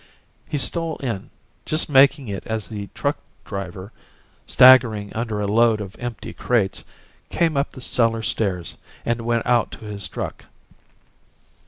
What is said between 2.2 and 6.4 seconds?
it as the truck driver, staggering under a load of empty